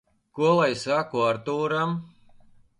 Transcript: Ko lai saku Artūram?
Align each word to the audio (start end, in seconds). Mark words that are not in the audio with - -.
Ko 0.39 0.53
lai 0.59 0.69
saku 0.85 1.23
Artūram? 1.27 1.97